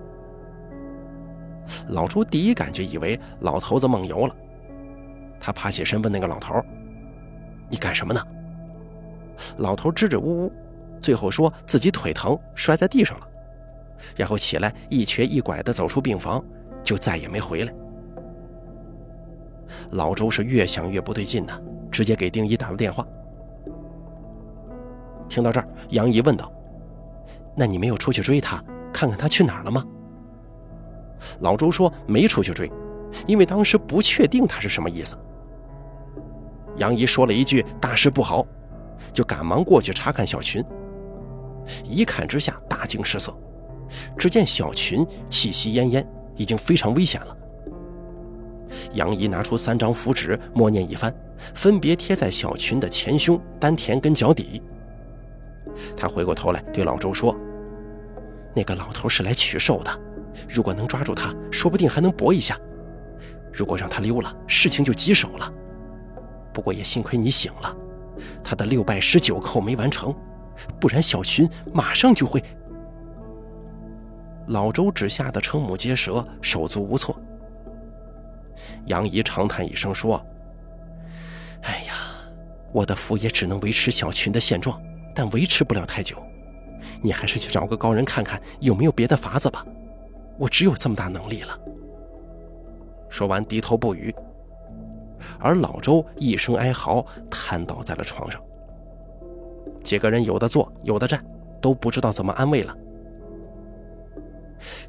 [1.89, 4.35] 老周第一感觉以为老头子梦游了，
[5.39, 6.55] 他爬起身问那个老头
[7.69, 8.21] ：“你干什么呢？”
[9.57, 10.51] 老头支支吾吾，
[11.01, 13.27] 最后说自己腿疼摔在地上了，
[14.15, 16.43] 然后起来一瘸一拐地走出病房，
[16.83, 17.73] 就再也没回来。
[19.91, 21.59] 老周是越想越不对劲呢。
[21.93, 23.07] 直接给丁一打了电话。
[25.29, 26.51] 听到这儿，杨怡问道
[27.55, 29.85] ：“那你没有出去追他，看看他去哪儿了吗？”
[31.39, 32.69] 老周说：“没出去追，
[33.27, 35.15] 因为当时不确定他是什么意思。”
[36.77, 38.45] 杨怡说了一句：“大事不好！”
[39.13, 40.63] 就赶忙过去查看小群。
[41.83, 43.33] 一看之下，大惊失色，
[44.17, 47.37] 只见小群气息奄奄，已经非常危险了。
[48.93, 51.13] 杨怡拿出三张符纸，默念一番，
[51.53, 54.61] 分别贴在小群的前胸、丹田跟脚底。
[55.97, 57.35] 他回过头来对老周说
[58.55, 59.99] ：“那个老头是来取寿的，
[60.47, 62.55] 如果能抓住他，说不定还能搏一下；
[63.51, 65.51] 如果让他溜了，事情就棘手了。
[66.53, 67.75] 不过也幸亏你醒了，
[68.43, 70.13] 他的六拜十九叩没完成，
[70.79, 72.43] 不然小群马上就会……”
[74.47, 77.17] 老周只吓得瞠目结舌，手足无措。
[78.87, 80.23] 杨怡长叹一声说：“，
[82.73, 84.81] 我的符也只能维持小群的现状，
[85.13, 86.17] 但维持不了太久。
[87.01, 89.65] 你还是去找个高人看看有没有别的法子吧。
[90.37, 91.57] 我只有这么大能力了。”
[93.07, 94.13] 说完低头不语，
[95.39, 98.41] 而老周一声哀嚎，瘫倒在了床上。
[99.83, 101.23] 几个人有的坐，有的站，
[101.61, 102.75] 都不知道怎么安慰了。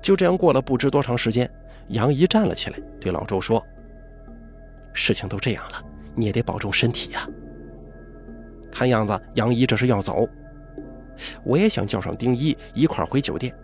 [0.01, 1.51] 就这样过了不知多长时间，
[1.88, 3.62] 杨怡站了起来，对老周说。
[4.94, 7.29] 事情都这样了，你也得保重身体呀。
[8.74, 10.28] 看样子杨姨这是要走，
[11.44, 13.54] 我也想叫上丁一一块回酒店，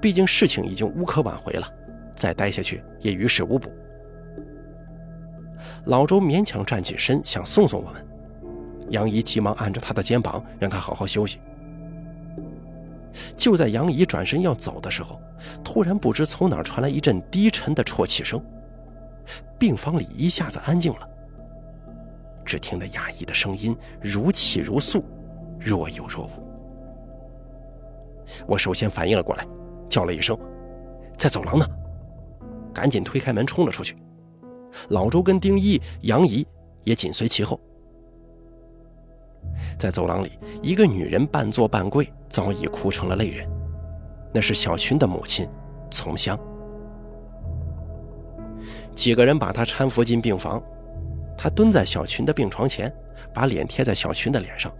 [0.00, 1.72] 毕竟事情已经无可挽回了，
[2.16, 3.72] 再待下去也于事无补。
[5.84, 8.04] 老周勉强站起身想送送我们，
[8.90, 11.38] 杨姨急忙按着他的肩膀，让他好好休息。
[13.36, 15.20] 就在杨怡转身要走的时候，
[15.62, 18.44] 突然不知从哪传来一阵低沉的啜泣声。
[19.58, 21.08] 病房里一下子安静了，
[22.44, 25.04] 只听得压抑的声音如泣如诉，
[25.58, 26.30] 若有若无。
[28.46, 29.46] 我首先反应了过来，
[29.88, 30.38] 叫了一声
[31.16, 31.66] ：“在走廊呢！”
[32.74, 33.96] 赶紧推开门冲了出去。
[34.88, 36.46] 老周跟丁一、杨怡
[36.82, 37.60] 也紧随其后。
[39.78, 43.48] 在走廊里，一个女人半坐半跪，早已哭成了泪人。
[44.32, 45.48] 那是小群的母亲，
[45.90, 46.36] 丛香。
[48.96, 50.60] 几个人把她搀扶进病房，
[51.36, 52.92] 他蹲在小群的病床前，
[53.32, 54.72] 把脸贴在小群的脸上，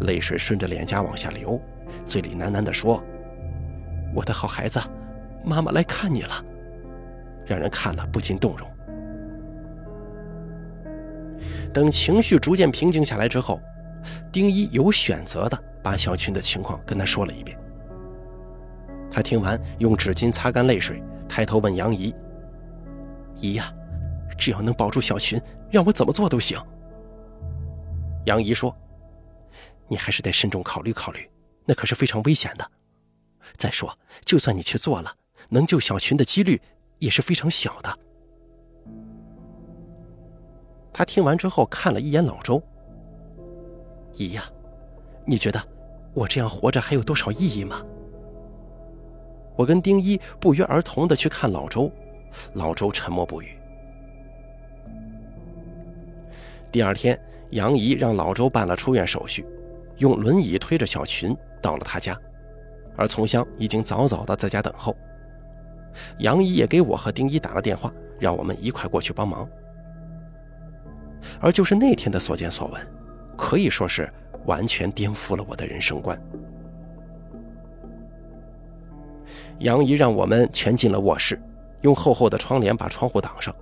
[0.00, 1.60] 泪水顺着脸颊往下流，
[2.04, 3.02] 嘴里喃喃地说
[4.14, 4.80] ：“我的好孩子，
[5.44, 6.44] 妈妈来看你了。”
[7.46, 8.68] 让人看了不禁动容。
[11.72, 13.60] 等情绪逐渐平静下来之后，
[14.30, 17.58] 丁一有选择的把小群的情况跟他说了一遍。
[19.10, 22.14] 他听完，用纸巾擦干泪水，抬头问杨姨
[23.34, 23.72] ：“姨呀，
[24.38, 25.40] 只要能保住小群，
[25.70, 26.58] 让我怎么做都行。”
[28.26, 28.74] 杨姨说
[29.88, 31.30] ：“你还是得慎重考虑考虑，
[31.64, 32.70] 那可是非常危险的。
[33.56, 35.14] 再说，就算你去做了，
[35.48, 36.60] 能救小群的几率
[36.98, 37.98] 也是非常小的。”
[40.92, 42.62] 他听完之后看了一眼老周
[44.14, 44.44] ：“姨呀，
[45.24, 45.62] 你觉得
[46.14, 47.82] 我这样活着还有多少意义吗？”
[49.56, 51.92] 我跟丁一不约而同的去看老周，
[52.54, 53.59] 老周沉默不语。
[56.70, 57.18] 第二天，
[57.50, 59.44] 杨姨让老周办了出院手续，
[59.98, 62.16] 用轮椅推着小群到了他家，
[62.96, 64.96] 而丛香已经早早的在家等候。
[66.18, 69.48] 杨姨也给我和丁一打了电话，让我们一块过去帮忙。
[71.40, 72.80] 而就是那天的所见所闻，
[73.36, 74.08] 可以说是
[74.46, 76.18] 完全颠覆了我的人生观。
[79.58, 81.38] 杨姨让我们全进了卧室，
[81.82, 83.54] 用厚厚的窗帘把窗户挡上，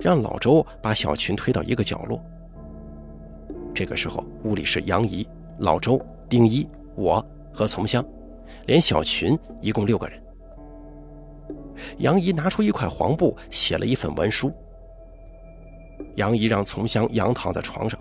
[0.00, 2.20] 让老周把小群推到一个角落。
[3.74, 5.26] 这个时候，屋里是杨姨、
[5.58, 8.04] 老周、丁一、我和丛香，
[8.66, 10.22] 连小群一共六个人。
[11.98, 14.50] 杨姨拿出一块黄布，写了一份文书。
[16.14, 18.00] 杨姨让丛香仰躺在床上，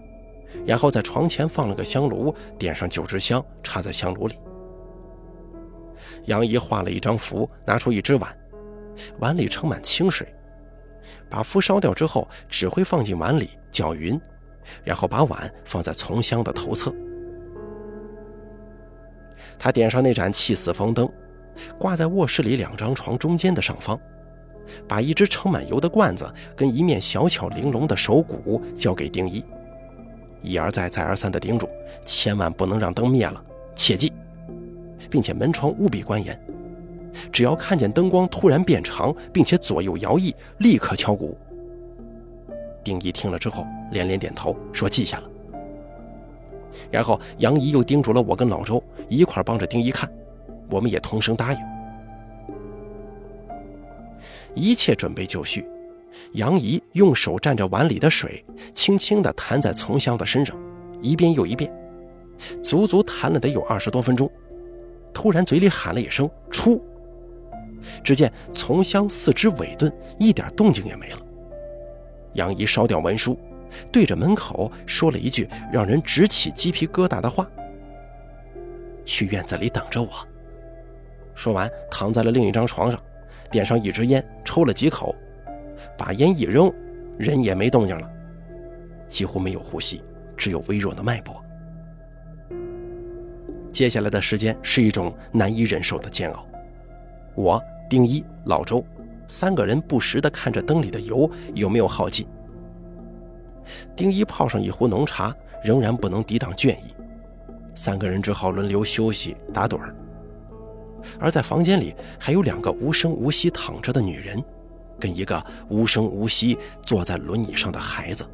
[0.65, 4.35] 然后在床前放了个香炉，点上九支香，插在香炉里。
[6.25, 8.38] 杨姨画了一张符，拿出一只碗，
[9.19, 10.25] 碗里盛满清水，
[11.29, 14.19] 把符烧掉之后，只会放进碗里搅匀，
[14.83, 16.93] 然后把碗放在从香的头侧。
[19.57, 21.09] 他点上那盏气死风灯，
[21.77, 23.99] 挂在卧室里两张床中间的上方，
[24.88, 29.43] 把一只盛满油的罐子跟一面小巧玲珑的手鼓交给丁一，
[30.41, 31.67] 一而再再而三地叮嘱，
[32.05, 33.43] 千万不能让灯灭了，
[33.75, 34.11] 切记。
[35.07, 36.39] 并且门窗务必关严，
[37.32, 41.38] 只要看见灯光突然变长，并且左右摇曳，立刻敲鼓。
[42.84, 45.30] 丁一听了之后连连点头，说记下了。
[46.91, 50.12] 然后杨姨又叮嘱了我跟老周一块帮着丁一看，
[50.69, 51.60] 我们也同声答应。
[54.54, 55.67] 一切准备就绪，
[56.34, 60.56] 杨姨用手蘸着碗里的水，轻轻地弹在从香的身上，
[61.01, 61.71] 一遍又一遍，
[62.62, 64.30] 足足弹了得有二十多分钟。
[65.13, 66.82] 突然，嘴里喊了一声“出”，
[68.04, 71.19] 只见丛香四肢萎顿，一点动静也没了。
[72.34, 73.39] 杨姨烧掉文书，
[73.91, 77.48] 对着门口说了一句让人直起鸡皮疙瘩的话
[79.06, 80.10] ：“去院子里等着我。”
[81.36, 83.02] 说完，躺在了另一张床上，
[83.52, 85.13] 点上一支烟，抽了几口，
[85.98, 86.71] 把烟一扔，
[87.17, 88.10] 人也没动静了，
[89.08, 90.04] 几乎没有呼吸，
[90.38, 91.41] 只有微弱的脉搏。
[93.71, 96.48] 接下来的时间是一种难以忍受的煎熬。
[97.36, 98.84] 我、丁一、老周
[99.28, 102.26] 三个人不时地看着灯里的油有没有耗尽。
[103.95, 106.95] 丁一泡上一壶浓茶，仍然不能抵挡倦意。
[107.74, 109.95] 三个人只好轮流休息打盹儿。
[111.19, 114.43] 而在房间里还有两个无声无息躺着的女人，
[115.00, 118.26] 跟一个无声无息坐在轮椅上的孩子。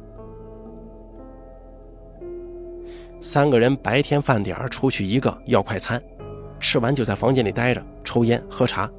[3.20, 6.02] 三个人白天饭点儿出去一个要快餐，
[6.58, 8.90] 吃完就在房间里待着抽烟喝茶。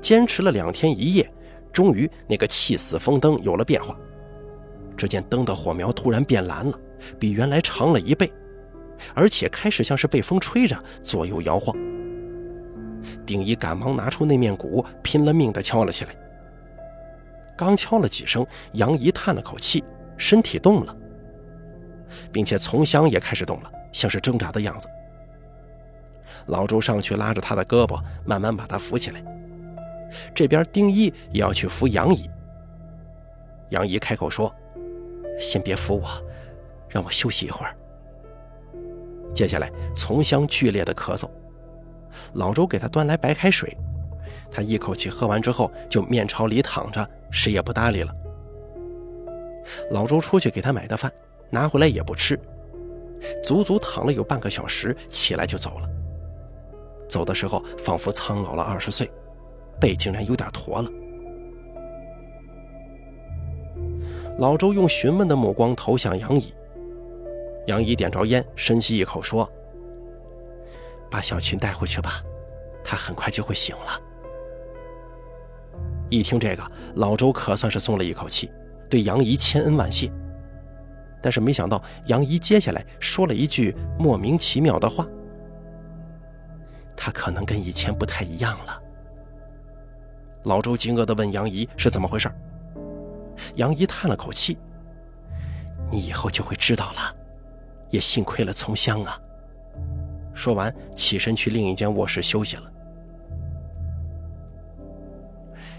[0.00, 1.30] 坚持了两天一夜，
[1.72, 3.96] 终于那个气死风灯有了变化。
[4.96, 6.78] 只见灯的火苗突然变蓝了，
[7.18, 8.32] 比原来长了一倍，
[9.14, 11.76] 而且开始像是被风吹着左右摇晃。
[13.24, 16.10] 丁一赶忙拿出那面鼓，拼了命地敲了起来。
[17.56, 19.84] 刚敲了几声，杨姨叹了口气，
[20.16, 20.96] 身体动了。
[22.32, 24.88] 并且从香也开始动了，像是挣扎的样子。
[26.46, 29.22] 老周上去拉着他的胳膊，慢慢把他扶起来。
[30.34, 32.28] 这边丁一也要去扶杨姨。
[33.70, 34.54] 杨姨开口说
[35.38, 36.08] ：“先别扶我，
[36.88, 37.76] 让我休息一会儿。”
[39.34, 41.28] 接下来，丛香剧烈的咳嗽，
[42.34, 43.76] 老周给他端来白开水，
[44.50, 48.14] 他一口气喝完之后，就面朝里躺着，谁也不搭理了。
[49.90, 51.12] 老周出去给他买的饭。
[51.50, 52.38] 拿回来也不吃，
[53.42, 55.88] 足足躺了有半个小时，起来就走了。
[57.08, 59.10] 走的时候仿佛苍老了二十岁，
[59.80, 60.90] 背竟然有点驼了。
[64.38, 66.54] 老周用询问的目光投向杨姨，
[67.66, 69.50] 杨姨点着烟，深吸一口说
[71.10, 72.22] ：“把小琴带回去吧，
[72.84, 74.00] 他很快就会醒了。
[76.08, 76.62] 一听这个，
[76.94, 78.50] 老周可算是松了一口气，
[78.88, 80.10] 对杨姨千恩万谢。
[81.20, 85.04] 但是没想到，杨姨接下来说了一句莫名其妙的话
[86.96, 88.82] ：“他可能跟以前不太一样了。”
[90.44, 92.30] 老周惊愕地问杨姨是怎么回事。
[93.56, 94.56] 杨姨叹了口气
[95.90, 97.14] ：“你以后就会知道了。
[97.90, 99.20] 也幸亏了从香啊。”
[100.34, 102.72] 说完，起身去另一间卧室休息了。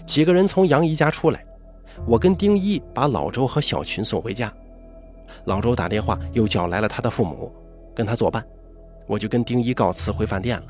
[0.04, 1.44] 几个人从杨姨家出来，
[2.06, 4.52] 我跟丁一把老周和小群送回家。
[5.44, 7.54] 老周打电话又叫来了他的父母，
[7.94, 8.44] 跟他作伴，
[9.06, 10.66] 我就跟丁一告辞回饭店了。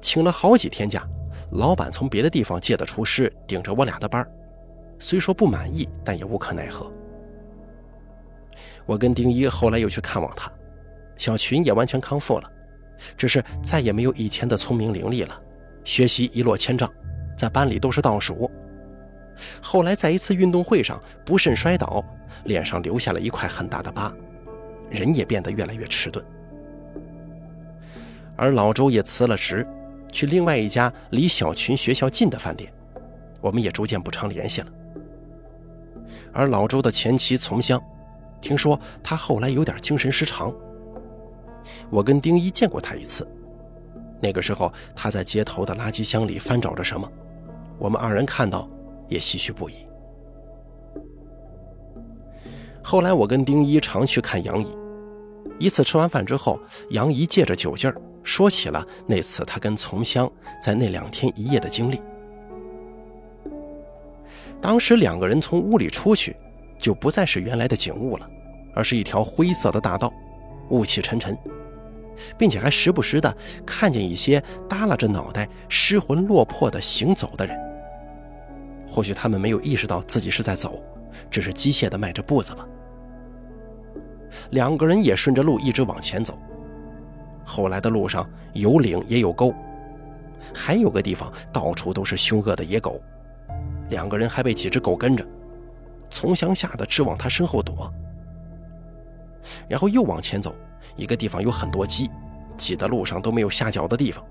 [0.00, 1.06] 请了好几天假，
[1.52, 4.26] 老板从别的地方借的厨师顶着我俩的班
[4.98, 6.90] 虽说不满意，但也无可奈何。
[8.86, 10.50] 我跟丁一后来又去看望他，
[11.16, 12.50] 小群也完全康复了，
[13.16, 15.40] 只是再也没有以前的聪明伶俐了，
[15.84, 16.90] 学习一落千丈，
[17.36, 18.50] 在班里都是倒数。
[19.60, 22.04] 后来在一次运动会上不慎摔倒，
[22.44, 24.12] 脸上留下了一块很大的疤，
[24.90, 26.24] 人也变得越来越迟钝。
[28.42, 29.64] 而老周也辞了职，
[30.10, 32.74] 去另外一家离小群学校近的饭店，
[33.40, 34.66] 我们也逐渐不常联系了。
[36.32, 37.80] 而老周的前妻从香，
[38.40, 40.52] 听说他后来有点精神失常，
[41.88, 43.24] 我跟丁一见过他一次，
[44.20, 47.08] 那个时候他在街头的垃圾箱里翻找着什么，
[47.78, 48.68] 我们二人看到。
[49.08, 49.74] 也唏嘘不已。
[52.82, 54.74] 后来我跟丁一常去看杨姨，
[55.58, 56.58] 一次吃完饭之后，
[56.90, 60.30] 杨姨借着酒劲儿说起了那次他跟从香
[60.62, 62.00] 在那两天一夜的经历。
[64.60, 66.36] 当时两个人从屋里出去，
[66.78, 68.30] 就不再是原来的景物了，
[68.74, 70.12] 而是一条灰色的大道，
[70.70, 71.36] 雾气沉沉，
[72.38, 77.58] 并且还时不时的看见一些耷拉着脑袋、失魂落魄的行走的人。
[78.88, 80.80] 或许他们没有意识到自己是在走，
[81.28, 82.68] 只是机械的迈着步子吧。
[84.50, 86.38] 两个人也顺着路一直往前走。
[87.44, 89.54] 后来的路上有岭也有沟，
[90.54, 93.00] 还有个地方到处都是凶恶的野狗。
[93.90, 95.26] 两个人还被几只狗跟着，
[96.08, 97.92] 从乡下的直往他身后躲。
[99.68, 100.54] 然后又往前走，
[100.96, 102.08] 一个地方有很多鸡，
[102.56, 104.24] 挤得路上都没有下脚的地方，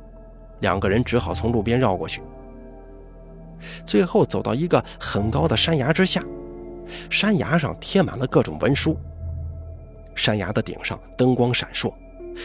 [0.62, 2.22] 两个人只好从路边绕过去。
[3.86, 6.24] 最后走到一个很高的山崖之下，
[7.10, 8.98] 山崖上贴满了各种文书。
[10.16, 11.94] 山崖的顶上灯光闪烁，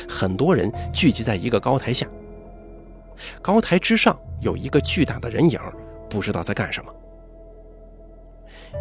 [0.09, 2.07] 很多人聚集在一个高台下。
[3.41, 5.59] 高台之上有一个巨大的人影，
[6.09, 6.93] 不知道在干什么。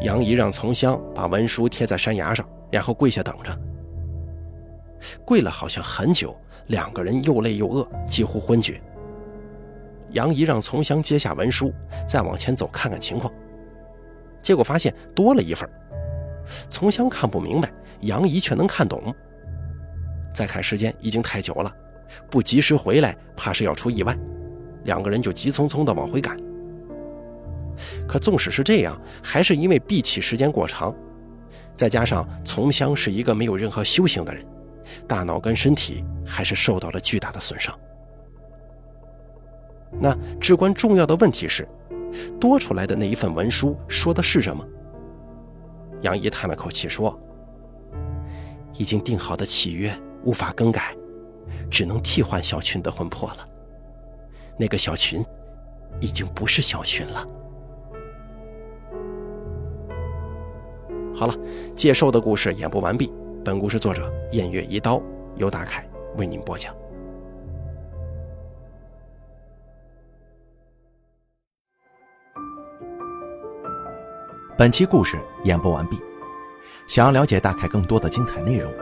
[0.02, 3.58] 杨姨让从香把文书贴在山崖上，然后跪下等着。
[5.24, 6.36] 跪了好像很久，
[6.68, 8.82] 两个人又累又饿，几乎昏厥。
[10.12, 11.74] 杨姨让从香接下文书，
[12.08, 13.32] 再往前走看看情况，
[14.42, 15.70] 结果发现多了一份。
[16.70, 19.14] 从香看不明白，杨姨却能看懂。
[20.36, 21.74] 再看时间已经太久了，
[22.30, 24.16] 不及时回来，怕是要出意外。
[24.84, 26.38] 两个人就急匆匆地往回赶。
[28.08, 30.94] 可纵使是这样，还是因为闭气时间过长，
[31.76, 34.46] 再加上从香是一个没有任何修行的人，
[35.08, 37.74] 大脑跟身体还是受到了巨大的损伤。
[40.00, 41.68] 那至关重要的问题是，
[42.40, 44.66] 多出来的那一份文书说的是什么？
[46.02, 47.18] 杨怡叹了口气说
[48.78, 49.92] ：“已经定好的契约
[50.26, 50.94] 无法更改，
[51.72, 53.48] 只能替换小群的魂魄了。
[54.58, 55.24] 那个小群，
[56.02, 57.26] 已经不是小群了。”
[61.16, 61.36] 好了，
[61.76, 63.10] 介绍的故事演播完毕。
[63.44, 65.02] 本故事作者燕月一刀
[65.36, 66.76] 由大凯为您播讲。
[74.58, 76.00] 本期故事演播完毕。
[76.88, 78.74] 想要了解大凯更多的精彩内容，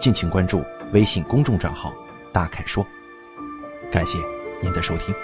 [0.00, 0.62] 敬请关注
[0.92, 1.94] 微信公众账号
[2.32, 2.86] “大凯说”。
[3.90, 4.18] 感谢
[4.60, 5.14] 您的收听。